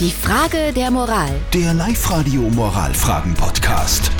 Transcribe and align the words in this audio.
Die 0.00 0.10
Frage 0.10 0.72
der 0.74 0.90
Moral. 0.90 1.30
Der 1.52 1.72
Live-Radio 1.72 2.40
Moralfragen-Podcast. 2.50 4.10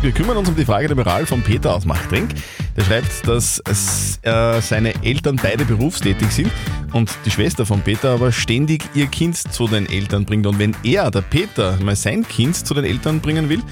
Wir 0.00 0.12
kümmern 0.12 0.38
uns 0.38 0.48
um 0.48 0.56
die 0.56 0.64
Frage 0.64 0.86
der 0.86 0.96
Moral 0.96 1.26
von 1.26 1.42
Peter 1.42 1.74
aus 1.74 1.84
Machtrenk. 1.84 2.30
Der 2.74 2.82
schreibt, 2.84 3.28
dass 3.28 3.60
es, 3.68 4.18
äh, 4.22 4.62
seine 4.62 4.94
Eltern 5.04 5.36
beide 5.36 5.66
berufstätig 5.66 6.30
sind 6.30 6.50
und 6.94 7.10
die 7.26 7.30
Schwester 7.30 7.66
von 7.66 7.82
Peter 7.82 8.14
aber 8.14 8.32
ständig 8.32 8.82
ihr 8.94 9.08
Kind 9.08 9.36
zu 9.36 9.68
den 9.68 9.86
Eltern 9.90 10.24
bringt. 10.24 10.46
Und 10.46 10.58
wenn 10.58 10.74
er, 10.82 11.10
der 11.10 11.20
Peter, 11.20 11.76
mal 11.82 11.94
sein 11.94 12.26
Kind 12.26 12.56
zu 12.56 12.72
den 12.72 12.86
Eltern 12.86 13.20
bringen 13.20 13.50
will, 13.50 13.62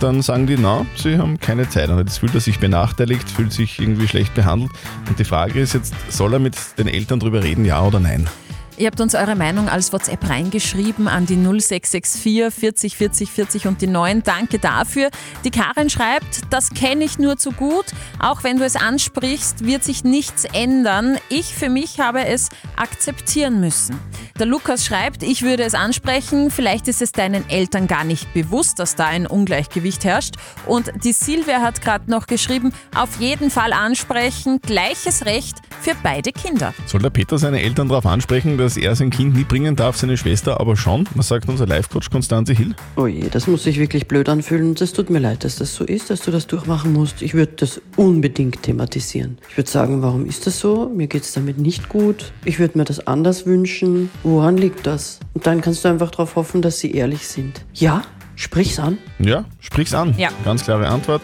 dann 0.00 0.22
sagen 0.22 0.46
die, 0.46 0.56
na, 0.56 0.86
sie 0.96 1.18
haben 1.18 1.40
keine 1.40 1.68
Zeit. 1.68 1.90
Und 1.90 1.98
jetzt 1.98 2.18
fühlt 2.18 2.34
er 2.34 2.40
sich 2.40 2.58
benachteiligt, 2.58 3.28
fühlt 3.28 3.52
sich 3.52 3.78
irgendwie 3.78 4.08
schlecht 4.08 4.32
behandelt. 4.32 4.72
Und 5.10 5.18
die 5.18 5.26
Frage 5.26 5.60
ist 5.60 5.74
jetzt, 5.74 5.92
soll 6.08 6.32
er 6.32 6.38
mit 6.38 6.56
den 6.78 6.88
Eltern 6.88 7.20
drüber 7.20 7.42
reden, 7.42 7.66
ja 7.66 7.82
oder 7.82 8.00
nein? 8.00 8.30
Ihr 8.78 8.86
habt 8.86 9.00
uns 9.00 9.14
eure 9.14 9.36
Meinung 9.36 9.68
als 9.68 9.92
WhatsApp 9.92 10.28
reingeschrieben 10.28 11.06
an 11.06 11.26
die 11.26 11.36
0664 11.36 12.52
40 12.52 12.96
40 12.96 13.30
40 13.30 13.66
und 13.66 13.82
die 13.82 13.86
9. 13.86 14.22
Danke 14.22 14.58
dafür. 14.58 15.10
Die 15.44 15.50
Karin 15.50 15.90
schreibt, 15.90 16.40
das 16.50 16.70
kenne 16.70 17.04
ich 17.04 17.18
nur 17.18 17.36
zu 17.36 17.52
gut. 17.52 17.84
Auch 18.18 18.44
wenn 18.44 18.56
du 18.56 18.64
es 18.64 18.74
ansprichst, 18.76 19.66
wird 19.66 19.84
sich 19.84 20.04
nichts 20.04 20.44
ändern. 20.44 21.18
Ich 21.28 21.54
für 21.54 21.68
mich 21.68 22.00
habe 22.00 22.24
es 22.24 22.48
akzeptieren 22.76 23.60
müssen. 23.60 24.00
Der 24.38 24.46
Lukas 24.46 24.86
schreibt, 24.86 25.22
ich 25.22 25.42
würde 25.42 25.64
es 25.64 25.74
ansprechen. 25.74 26.50
Vielleicht 26.50 26.88
ist 26.88 27.02
es 27.02 27.12
deinen 27.12 27.48
Eltern 27.50 27.86
gar 27.86 28.04
nicht 28.04 28.32
bewusst, 28.32 28.78
dass 28.78 28.96
da 28.96 29.06
ein 29.06 29.26
Ungleichgewicht 29.26 30.04
herrscht. 30.04 30.36
Und 30.66 30.90
die 31.04 31.12
Silvia 31.12 31.60
hat 31.60 31.82
gerade 31.82 32.10
noch 32.10 32.26
geschrieben, 32.26 32.72
auf 32.94 33.20
jeden 33.20 33.50
Fall 33.50 33.74
ansprechen. 33.74 34.60
Gleiches 34.62 35.26
Recht 35.26 35.58
für 35.82 35.96
beide 36.00 36.30
Kinder. 36.30 36.72
Soll 36.86 37.02
der 37.02 37.10
Peter 37.10 37.38
seine 37.38 37.60
Eltern 37.60 37.88
darauf 37.88 38.06
ansprechen, 38.06 38.56
dass 38.56 38.76
er 38.76 38.94
sein 38.94 39.10
Kind 39.10 39.34
nie 39.34 39.42
bringen 39.42 39.74
darf, 39.74 39.96
seine 39.96 40.16
Schwester 40.16 40.60
aber 40.60 40.76
schon? 40.76 41.08
Was 41.16 41.28
sagt 41.28 41.48
unser 41.48 41.66
Live-Coach 41.66 42.08
Konstanze 42.08 42.52
Hill? 42.52 42.74
Oh 42.96 43.08
je, 43.08 43.28
das 43.28 43.48
muss 43.48 43.64
sich 43.64 43.78
wirklich 43.78 44.06
blöd 44.06 44.28
anfühlen. 44.28 44.76
Das 44.76 44.92
tut 44.92 45.10
mir 45.10 45.18
leid, 45.18 45.42
dass 45.42 45.56
das 45.56 45.74
so 45.74 45.84
ist, 45.84 46.08
dass 46.08 46.20
du 46.20 46.30
das 46.30 46.46
durchmachen 46.46 46.92
musst. 46.92 47.20
Ich 47.20 47.34
würde 47.34 47.52
das 47.56 47.82
unbedingt 47.96 48.62
thematisieren. 48.62 49.38
Ich 49.50 49.56
würde 49.56 49.70
sagen, 49.70 50.02
warum 50.02 50.24
ist 50.24 50.46
das 50.46 50.60
so? 50.60 50.88
Mir 50.88 51.08
geht 51.08 51.24
es 51.24 51.32
damit 51.32 51.58
nicht 51.58 51.88
gut. 51.88 52.32
Ich 52.44 52.60
würde 52.60 52.78
mir 52.78 52.84
das 52.84 53.04
anders 53.08 53.44
wünschen. 53.44 54.08
Woran 54.22 54.56
liegt 54.56 54.86
das? 54.86 55.18
Und 55.34 55.46
dann 55.46 55.60
kannst 55.60 55.84
du 55.84 55.88
einfach 55.88 56.12
darauf 56.12 56.36
hoffen, 56.36 56.62
dass 56.62 56.78
sie 56.78 56.92
ehrlich 56.92 57.26
sind. 57.26 57.64
Ja, 57.74 58.02
sprich's 58.36 58.78
an. 58.78 58.98
Ja, 59.18 59.44
sprich's 59.58 59.94
an. 59.94 60.14
Ja. 60.16 60.28
Ganz 60.44 60.62
klare 60.62 60.86
Antwort. 60.86 61.22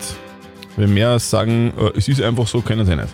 Wenn 0.76 0.94
mehr 0.94 1.18
sagen, 1.20 1.72
äh, 1.78 1.96
es 1.96 2.08
ist 2.08 2.20
einfach 2.20 2.46
so, 2.46 2.60
können 2.60 2.86
sie 2.86 2.96
nicht. 2.96 3.08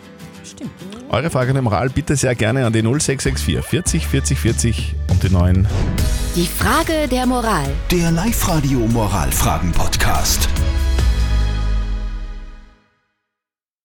Eure 1.15 1.31
Frage 1.31 1.53
der 1.53 1.63
Moral 1.63 1.91
bitte 1.91 2.17
sehr 2.17 2.35
gerne 2.35 2.67
an 2.67 2.73
die 2.73 2.83
0664 2.83 3.65
40 3.65 4.09
40 4.09 4.39
40 4.41 4.95
und 5.09 5.23
die 5.23 5.31
9. 5.31 5.65
Die 6.35 6.49
Frage 6.49 7.07
der 7.07 7.25
Moral. 7.25 7.69
Der 7.93 8.11
Live-Radio 8.11 8.81
Moralfragen-Podcast. 8.81 10.49